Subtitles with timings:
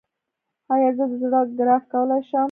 [0.73, 2.39] ایا زه د زړه ګراف کولی شم؟